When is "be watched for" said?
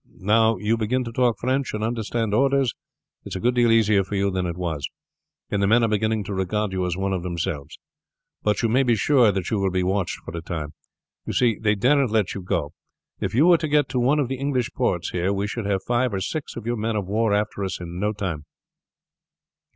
9.69-10.35